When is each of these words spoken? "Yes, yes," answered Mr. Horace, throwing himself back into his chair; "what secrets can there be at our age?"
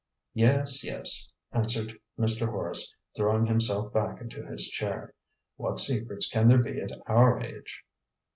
"Yes, 0.33 0.83
yes," 0.83 1.31
answered 1.51 1.93
Mr. 2.17 2.49
Horace, 2.49 2.91
throwing 3.15 3.45
himself 3.45 3.93
back 3.93 4.19
into 4.19 4.43
his 4.43 4.67
chair; 4.67 5.13
"what 5.57 5.79
secrets 5.79 6.27
can 6.27 6.47
there 6.47 6.57
be 6.57 6.81
at 6.81 6.89
our 7.05 7.39
age?" 7.39 7.83